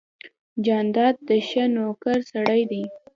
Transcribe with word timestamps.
جانداد 0.65 1.15
د 1.27 1.29
ښه 1.47 1.63
نویکر 1.75 2.17
سړی 2.31 2.61
دی. 2.71 2.83